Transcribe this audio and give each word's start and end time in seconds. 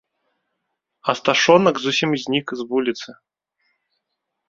Асташонак 1.13 1.75
зусім 1.85 2.09
знік 2.25 2.47
з 2.63 2.69
вуліцы. 2.75 3.09